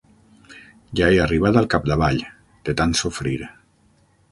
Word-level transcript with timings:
Ja 0.99 1.09
he 1.15 1.19
arribat 1.25 1.59
al 1.61 1.69
capdavall, 1.75 2.23
de 2.71 2.77
tant 2.83 2.99
sofrir. 3.03 3.37